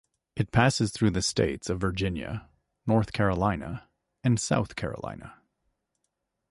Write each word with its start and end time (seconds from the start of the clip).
It 0.35 0.51
passes 0.51 0.91
through 0.91 1.11
the 1.11 1.21
states 1.21 1.69
of 1.69 1.79
Virginia, 1.79 2.49
North 2.87 3.13
Carolina 3.13 3.87
and 4.23 4.39
South 4.39 4.75
Carolina. 4.75 5.35